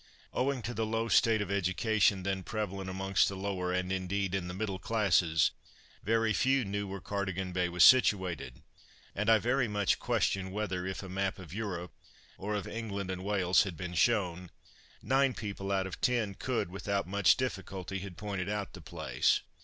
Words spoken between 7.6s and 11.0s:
was situated and I very much question whether,